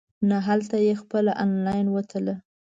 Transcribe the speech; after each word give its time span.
نه 0.29 0.37
هلته 0.47 0.75
یې 0.85 0.93
خپله 1.01 1.31
انلاین 1.43 1.87
وتله. 1.91 2.35